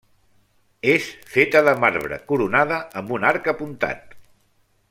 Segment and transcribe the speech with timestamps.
[0.93, 4.21] És feta de marbre, coronada amb un arc apuntat.